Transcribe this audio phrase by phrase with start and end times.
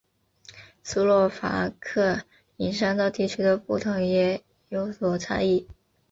[0.81, 2.23] 斯洛伐克
[2.57, 5.67] 饮食按照地区的不同也有所差异。